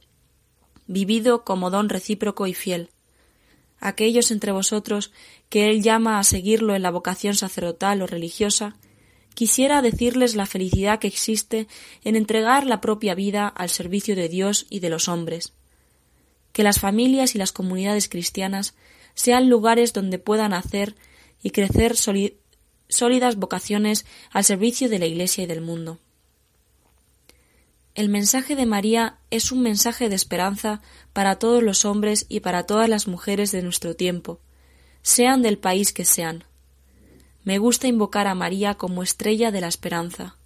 [0.86, 2.90] vivido como don recíproco y fiel,
[3.82, 5.12] aquellos entre vosotros
[5.50, 8.76] que él llama a seguirlo en la vocación sacerdotal o religiosa,
[9.34, 11.66] quisiera decirles la felicidad que existe
[12.04, 15.52] en entregar la propia vida al servicio de Dios y de los hombres.
[16.52, 18.74] Que las familias y las comunidades cristianas
[19.14, 20.94] sean lugares donde puedan hacer
[21.42, 21.96] y crecer
[22.92, 25.98] sólidas vocaciones al servicio de la Iglesia y del mundo.
[27.94, 30.80] El mensaje de María es un mensaje de esperanza
[31.12, 34.40] para todos los hombres y para todas las mujeres de nuestro tiempo,
[35.02, 36.44] sean del país que sean.
[37.44, 40.36] Me gusta invocar a María como estrella de la esperanza.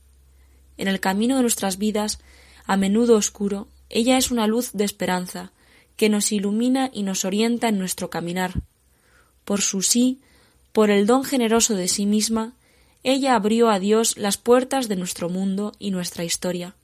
[0.76, 2.18] En el camino de nuestras vidas,
[2.64, 5.53] a menudo oscuro, ella es una luz de esperanza,
[5.97, 8.62] que nos ilumina y nos orienta en nuestro caminar.
[9.44, 10.20] Por su sí,
[10.77, 12.53] por el don generoso de sí misma,
[13.03, 16.77] ella abrió a Dios las puertas de nuestro mundo y nuestra historia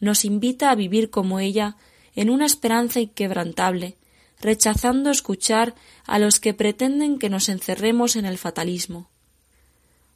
[0.00, 1.76] nos invita a vivir como ella
[2.14, 3.96] en una esperanza inquebrantable,
[4.40, 9.08] rechazando escuchar a los que pretenden que nos encerremos en el fatalismo.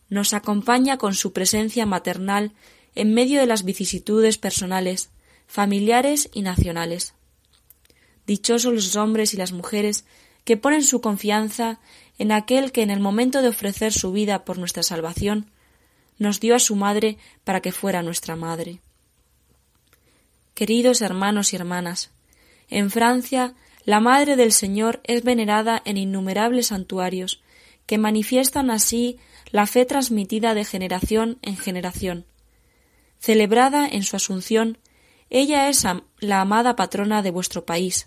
[0.08, 2.52] Nos acompaña con su presencia maternal
[2.94, 5.10] en medio de las vicisitudes personales,
[5.46, 7.14] familiares y nacionales.
[8.26, 10.04] Dichosos los hombres y las mujeres
[10.44, 11.80] que ponen su confianza
[12.18, 15.50] en aquel que en el momento de ofrecer su vida por nuestra salvación
[16.18, 18.80] nos dio a su madre para que fuera nuestra madre.
[20.54, 22.10] Queridos hermanos y hermanas,
[22.68, 27.40] en Francia la Madre del Señor es venerada en innumerables santuarios,
[27.86, 29.18] que manifiestan así
[29.50, 32.26] la fe transmitida de generación en generación.
[33.18, 34.78] Celebrada en su Asunción,
[35.30, 35.84] ella es
[36.18, 38.06] la amada patrona de vuestro país.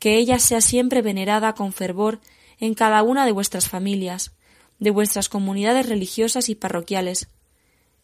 [0.00, 2.18] Que ella sea siempre venerada con fervor
[2.58, 4.32] en cada una de vuestras familias,
[4.80, 7.28] de vuestras comunidades religiosas y parroquiales,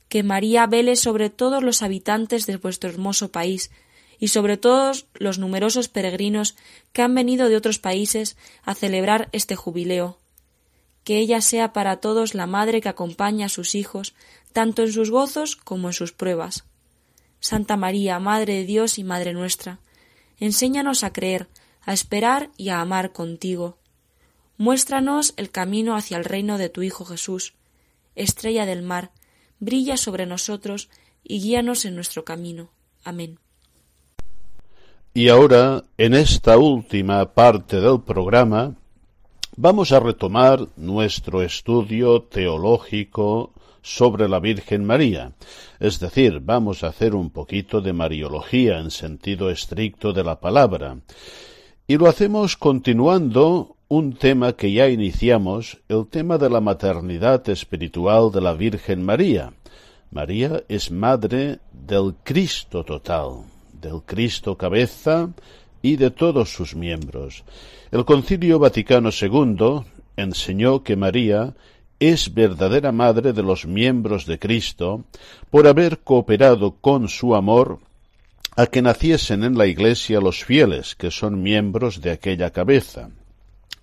[0.09, 3.73] que María vele sobre todos los habitantes de vuestro hermoso país
[4.19, 6.55] y sobre todos los numerosos peregrinos
[6.93, 10.21] que han venido de otros países a celebrar este jubileo.
[11.07, 14.17] que ella sea para todos la madre que acompaña a sus hijos,
[14.53, 16.65] tanto en sus gozos como en sus pruebas.
[17.39, 19.79] Santa María, Madre de Dios y Madre nuestra,
[20.41, 21.47] enséñanos a creer,
[21.87, 23.79] a esperar y a amar contigo.
[24.59, 27.55] Muéstranos el camino hacia el reino de tu Hijo Jesús.
[28.17, 29.13] Estrella del mar,
[29.61, 30.91] brilla sobre nosotros
[31.23, 32.71] y guíanos en nuestro camino.
[33.05, 33.39] Amén.
[35.15, 38.75] Y ahora, en esta última parte del programa,
[39.57, 45.33] vamos a retomar nuestro estudio teológico sobre la Virgen María.
[45.79, 50.99] Es decir, vamos a hacer un poquito de Mariología en sentido estricto de la palabra.
[51.89, 58.33] Y lo hacemos continuando un tema que ya iniciamos, el tema de la maternidad espiritual
[58.33, 59.53] de la Virgen María.
[60.11, 65.31] María es madre del Cristo total, del Cristo cabeza
[65.81, 67.45] y de todos sus miembros.
[67.93, 69.83] El Concilio Vaticano II
[70.17, 71.55] enseñó que María
[72.01, 75.05] es verdadera madre de los miembros de Cristo
[75.51, 77.79] por haber cooperado con su amor
[78.57, 83.11] a que naciesen en la Iglesia los fieles, que son miembros de aquella cabeza.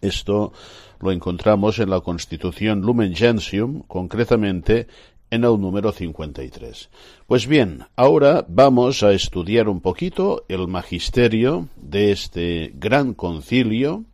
[0.01, 0.51] Esto
[0.99, 4.87] lo encontramos en la Constitución Lumen Gentium, concretamente
[5.29, 6.89] en el número 53.
[7.27, 14.05] Pues bien, ahora vamos a estudiar un poquito el magisterio de este gran concilio,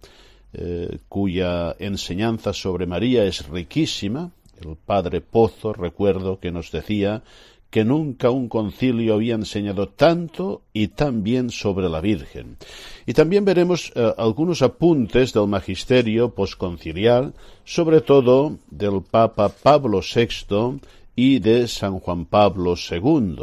[0.52, 4.32] eh, cuya enseñanza sobre María es riquísima.
[4.62, 7.24] El padre Pozo, recuerdo que nos decía
[7.70, 12.58] que nunca un concilio había enseñado tanto y tan bien sobre la Virgen.
[13.06, 20.80] Y también veremos eh, algunos apuntes del magisterio posconciliar, sobre todo del Papa Pablo VI
[21.16, 23.36] y de San Juan Pablo II.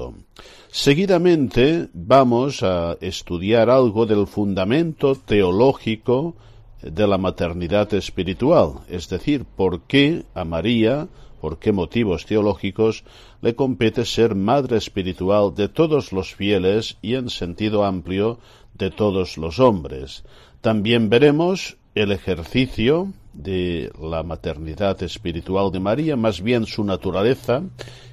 [0.68, 6.34] Seguidamente vamos a estudiar algo del fundamento teológico
[6.82, 11.08] de la maternidad espiritual, es decir, por qué a María,
[11.40, 13.04] por qué motivos teológicos
[13.42, 18.38] le compete ser madre espiritual de todos los fieles y en sentido amplio
[18.74, 20.24] de todos los hombres.
[20.60, 27.62] También veremos el ejercicio de la maternidad espiritual de María, más bien su naturaleza.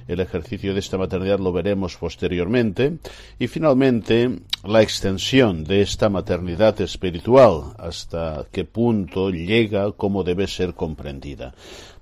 [0.06, 2.98] El ejercicio de esta maternidad lo veremos posteriormente.
[3.38, 10.74] Y finalmente, la extensión de esta maternidad espiritual, hasta qué punto llega, cómo debe ser
[10.74, 11.54] comprendida.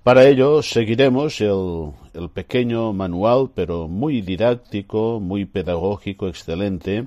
[0.03, 7.07] Para ello seguiremos el, pequeño manual, pero muy didáctico, muy pedagógico, excelente,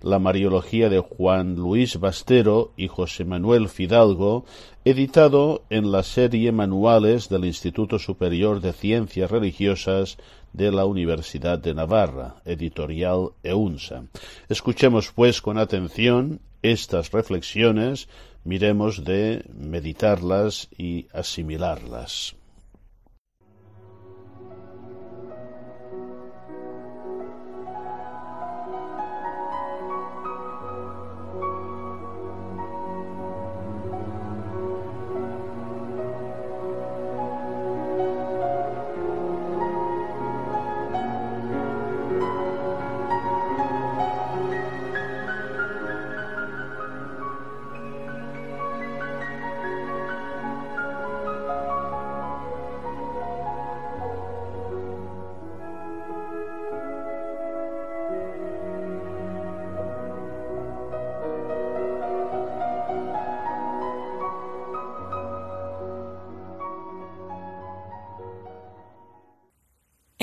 [0.00, 4.44] la Mariología de Juan Luis Bastero y José Manuel Fidalgo,
[4.84, 10.18] editado en la serie Manuales del Instituto Superior de Ciencias Religiosas
[10.52, 14.02] de la Universidad de Navarra, editorial EUNSA.
[14.48, 18.08] Escuchemos pues con atención estas reflexiones,
[18.44, 22.36] miremos de meditarlas y asimilarlas.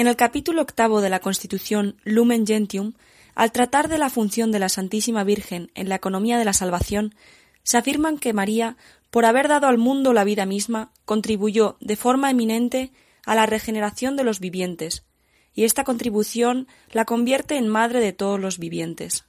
[0.09, 2.93] El capítulo octavo de la Constitución Lumen Gentium,
[3.35, 7.13] al tratar de la función de la Santísima Virgen en la economía de la salvación,
[7.61, 8.75] se afirman que María,
[9.11, 12.91] por haber dado al mundo la vida misma, contribuyó de forma eminente
[13.23, 15.05] a la regeneración de los vivientes,
[15.53, 19.25] y esta contribución la convierte en madre de todos los vivientes.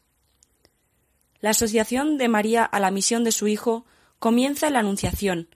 [1.41, 3.85] La asociación de María a la misión de su Hijo
[4.19, 5.55] comienza en la Anunciación,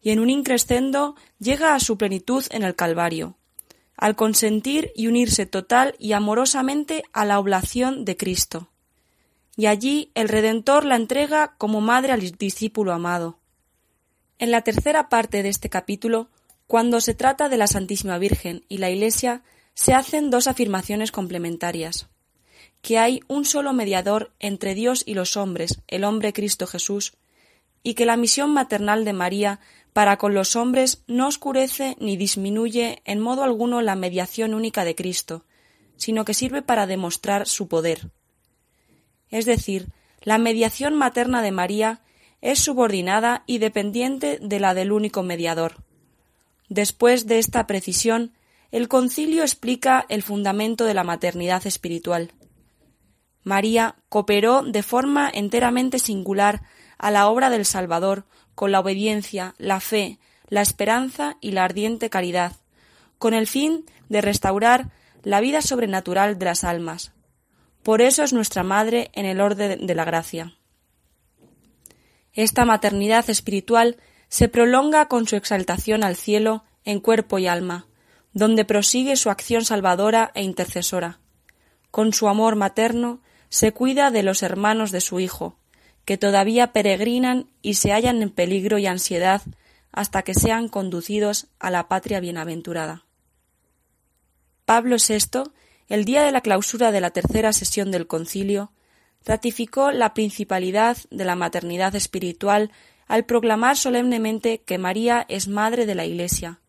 [0.00, 3.36] y en un increscendo llega a su plenitud en el Calvario,
[3.96, 8.70] al consentir y unirse total y amorosamente a la oblación de Cristo.
[9.56, 13.38] Y allí el Redentor la entrega como madre al discípulo amado.
[14.38, 16.28] En la tercera parte de este capítulo,
[16.66, 19.42] cuando se trata de la Santísima Virgen y la Iglesia,
[19.74, 22.08] se hacen dos afirmaciones complementarias
[22.82, 27.14] que hay un solo mediador entre Dios y los hombres, el hombre Cristo Jesús,
[27.84, 29.60] y que la misión maternal de María
[29.92, 34.94] para con los hombres no oscurece ni disminuye en modo alguno la mediación única de
[34.94, 35.44] Cristo,
[35.96, 38.10] sino que sirve para demostrar su poder.
[39.28, 39.88] Es decir,
[40.22, 42.00] la mediación materna de María
[42.40, 45.84] es subordinada y dependiente de la del único mediador.
[46.68, 48.32] Después de esta precisión,
[48.70, 52.32] el concilio explica el fundamento de la maternidad espiritual.
[53.44, 56.62] María cooperó de forma enteramente singular
[56.98, 58.24] a la obra del Salvador
[58.54, 62.56] con la obediencia, la fe, la esperanza y la ardiente caridad,
[63.18, 64.90] con el fin de restaurar
[65.22, 67.12] la vida sobrenatural de las almas.
[67.82, 70.54] Por eso es nuestra Madre en el orden de la gracia.
[72.32, 73.96] Esta maternidad espiritual
[74.28, 77.86] se prolonga con su exaltación al cielo en cuerpo y alma,
[78.32, 81.20] donde prosigue su acción salvadora e intercesora.
[81.90, 85.58] Con su amor materno se cuida de los hermanos de su Hijo,
[86.04, 89.42] que todavía peregrinan y se hallan en peligro y ansiedad
[89.92, 93.04] hasta que sean conducidos a la patria bienaventurada.
[94.64, 95.50] Pablo VI,
[95.88, 98.72] el día de la clausura de la tercera sesión del concilio,
[99.24, 102.72] ratificó la principalidad de la maternidad espiritual
[103.06, 106.60] al proclamar solemnemente que María es madre de la Iglesia.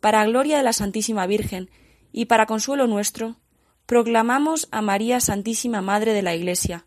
[0.00, 1.70] Para gloria de la Santísima Virgen
[2.12, 3.36] y para consuelo nuestro,
[3.86, 6.86] proclamamos a María Santísima Madre de la Iglesia,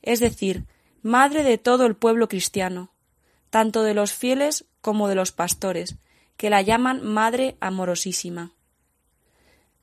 [0.00, 0.64] es decir,
[1.02, 2.92] Madre de todo el pueblo cristiano,
[3.50, 5.96] tanto de los fieles como de los pastores,
[6.36, 8.52] que la llaman Madre Amorosísima.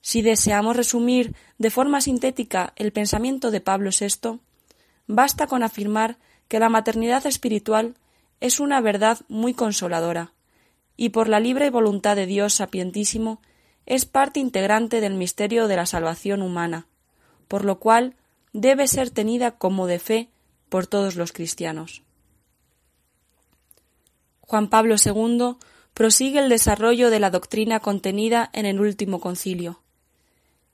[0.02, 4.40] Si deseamos resumir de forma sintética el pensamiento de Pablo VI,
[5.08, 6.18] basta con afirmar
[6.48, 7.96] que la maternidad espiritual
[8.40, 10.32] es una verdad muy consoladora,
[10.96, 13.42] y por la libre voluntad de Dios sapientísimo
[13.86, 16.88] es parte integrante del misterio de la salvación humana,
[17.50, 18.16] por lo cual
[18.54, 20.30] debe ser tenida como de fe
[20.70, 22.04] por todos los cristianos.
[24.42, 25.58] Juan Pablo II
[25.94, 29.82] prosigue el desarrollo de la doctrina contenida en el último concilio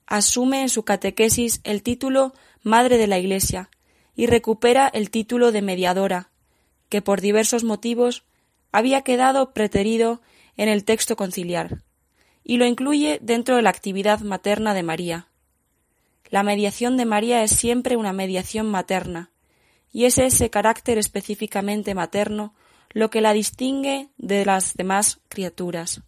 [0.06, 2.32] asume en su catequesis el título
[2.62, 3.70] Madre de la Iglesia
[4.14, 6.30] y recupera el título de mediadora,
[6.88, 8.24] que por diversos motivos
[8.72, 10.22] había quedado preterido
[10.56, 11.82] en el texto conciliar,
[12.44, 15.28] y lo incluye dentro de la actividad materna de María.
[16.30, 19.30] La mediación de María es siempre una mediación materna,
[19.96, 22.52] y es ese carácter específicamente materno
[22.90, 26.02] lo que la distingue de las demás criaturas.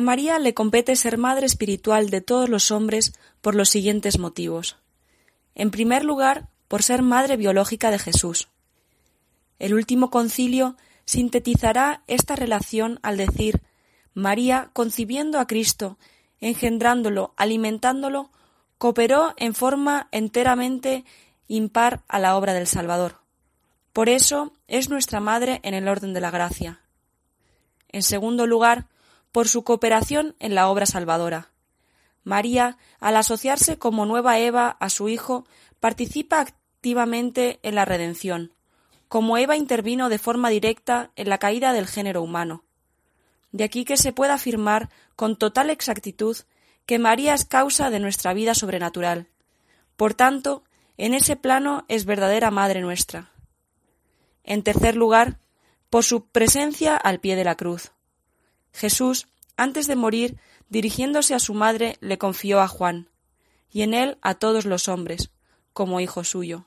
[0.00, 4.76] María le compete ser madre espiritual de todos los hombres por los siguientes motivos.
[5.54, 8.48] En primer lugar, por ser madre biológica de Jesús.
[9.58, 13.60] El último concilio sintetizará esta relación al decir
[14.14, 15.98] María, concibiendo a Cristo,
[16.40, 18.30] engendrándolo, alimentándolo,
[18.78, 21.04] cooperó en forma enteramente
[21.48, 23.20] impar a la obra del Salvador.
[23.92, 26.80] Por eso es nuestra madre en el orden de la gracia.
[27.88, 28.86] En segundo lugar,
[29.32, 31.50] por su cooperación en la obra salvadora.
[32.24, 35.46] María, al asociarse como nueva Eva a su Hijo,
[35.80, 38.52] participa activamente en la redención,
[39.08, 42.64] como Eva intervino de forma directa en la caída del género humano.
[43.52, 46.36] De aquí que se pueda afirmar con total exactitud
[46.86, 49.28] que María es causa de nuestra vida sobrenatural.
[49.96, 50.64] Por tanto,
[50.96, 53.32] en ese plano es verdadera Madre nuestra.
[54.44, 55.38] En tercer lugar,
[55.88, 57.92] por su presencia al pie de la cruz.
[58.72, 60.36] Jesús, antes de morir,
[60.68, 63.08] dirigiéndose a su madre, le confió a Juan,
[63.70, 65.30] y en él a todos los hombres,
[65.72, 66.66] como hijo suyo.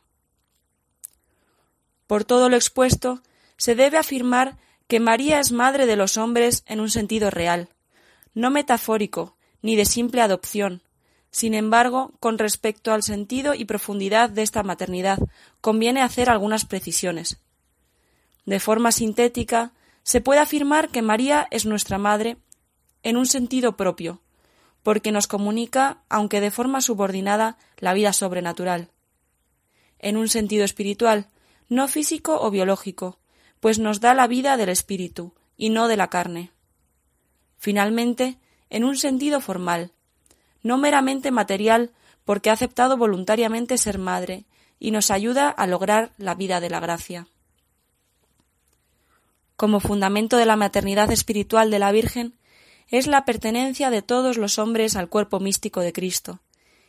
[2.07, 3.21] Por todo lo expuesto,
[3.57, 7.69] se debe afirmar que María es madre de los hombres en un sentido real,
[8.33, 10.81] no metafórico, ni de simple adopción.
[11.31, 15.17] Sin embargo, con respecto al sentido y profundidad de esta maternidad,
[15.61, 17.39] conviene hacer algunas precisiones.
[18.45, 19.71] De forma sintética,
[20.03, 22.37] se puede afirmar que María es nuestra Madre
[23.03, 24.21] en un sentido propio,
[24.83, 28.89] porque nos comunica, aunque de forma subordinada, la vida sobrenatural.
[29.99, 31.29] En un sentido espiritual,
[31.69, 33.17] no físico o biológico,
[33.59, 36.51] pues nos da la vida del espíritu y no de la carne.
[37.57, 38.37] Finalmente,
[38.69, 39.93] en un sentido formal,
[40.61, 41.91] no meramente material,
[42.25, 44.45] porque ha aceptado voluntariamente ser madre
[44.79, 47.27] y nos ayuda a lograr la vida de la gracia.
[49.55, 52.37] Como fundamento de la maternidad espiritual de la Virgen,
[52.87, 56.41] es la pertenencia de todos los hombres al cuerpo místico de Cristo.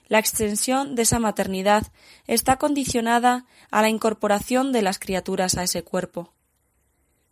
[0.07, 1.87] La extensión de esa maternidad
[2.27, 6.35] está condicionada a la incorporación de las criaturas a ese cuerpo.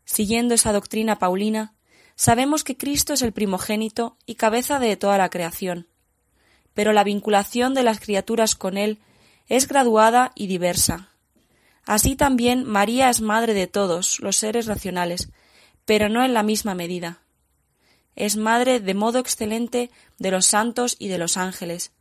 [0.04, 1.74] Siguiendo esa doctrina paulina,
[2.16, 5.86] sabemos que Cristo es el primogénito y cabeza de toda la creación,
[6.74, 9.00] pero la vinculación de las criaturas con Él
[9.48, 11.11] es graduada y diversa.
[11.84, 15.30] Así también María es madre de todos los seres racionales,
[15.84, 17.20] pero no en la misma medida.
[18.14, 21.92] Es madre de modo excelente de los santos y de los ángeles,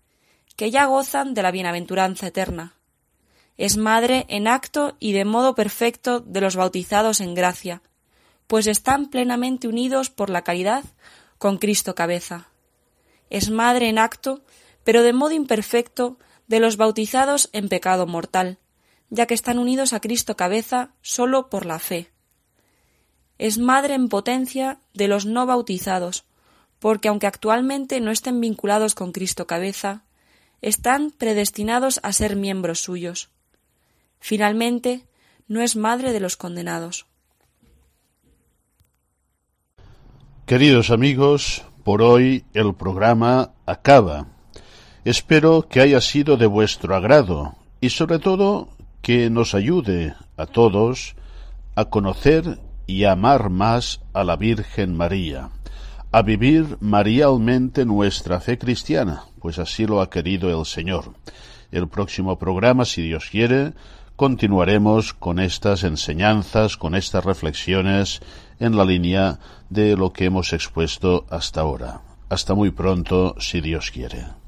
[0.55, 2.75] que ya gozan de la bienaventuranza eterna.
[3.57, 7.81] Es madre en acto y de modo perfecto de los bautizados en gracia,
[8.47, 10.83] pues están plenamente unidos por la caridad
[11.37, 12.49] con Cristo cabeza.
[13.29, 14.41] Es madre en acto,
[14.83, 16.17] pero de modo imperfecto,
[16.47, 18.59] de los bautizados en pecado mortal,
[19.11, 22.09] ya que están unidos a Cristo cabeza sólo por la fe.
[23.37, 26.25] Es madre en potencia de los no bautizados,
[26.79, 30.05] porque aunque actualmente no estén vinculados con Cristo cabeza,
[30.61, 33.29] están predestinados a ser miembros suyos.
[34.19, 35.05] Finalmente,
[35.47, 37.05] no es madre de los condenados.
[40.45, 44.27] Queridos amigos, por hoy el programa acaba.
[45.03, 48.69] Espero que haya sido de vuestro agrado y sobre todo
[49.01, 51.15] que nos ayude a todos
[51.75, 55.49] a conocer y amar más a la Virgen María,
[56.11, 61.13] a vivir marialmente nuestra fe cristiana, pues así lo ha querido el Señor.
[61.71, 63.73] El próximo programa, si Dios quiere,
[64.17, 68.21] continuaremos con estas enseñanzas, con estas reflexiones
[68.59, 69.39] en la línea
[69.69, 72.01] de lo que hemos expuesto hasta ahora.
[72.29, 74.40] Hasta muy pronto, si Dios quiere.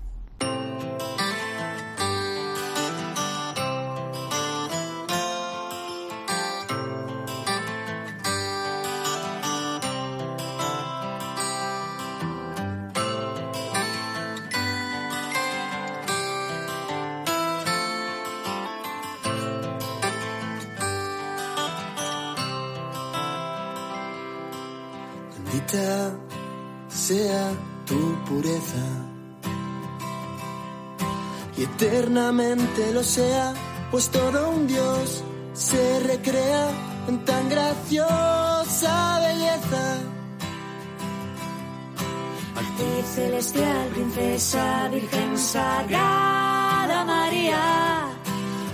[44.34, 48.08] Princesa, virgen sagrada María,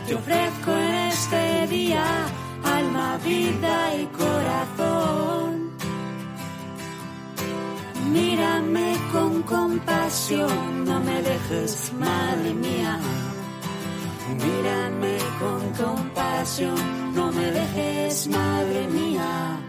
[0.07, 2.05] te ofrezco en este día
[2.63, 5.71] alma, vida y corazón.
[8.11, 12.99] Mírame con compasión, no me dejes, madre mía.
[14.45, 19.68] Mírame con compasión, no me dejes, madre mía.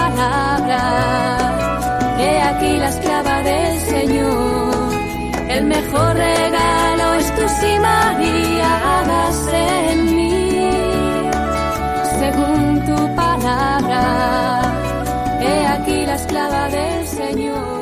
[0.00, 1.82] palabras,
[2.18, 4.92] que aquí la esclava del Señor,
[5.56, 11.30] el mejor regalo es tu sí María, hagas en mí,
[12.20, 14.02] según tu palabra,
[15.40, 17.79] he aquí la esclava del Señor.